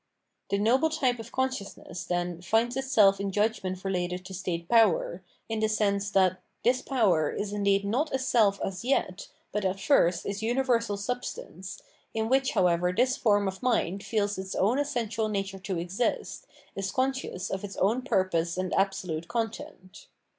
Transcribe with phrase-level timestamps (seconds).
[0.49, 5.21] The noble type of consciousness, then, finds itself in the judgment related to state power,
[5.47, 9.79] in the sense that this power is indeed not a self as yet but at
[9.79, 11.83] first is universal substance,
[12.15, 16.89] in which however this form of mind feels its own essential nature to exist, is
[16.91, 20.07] conscious of its own purpose and absolute content.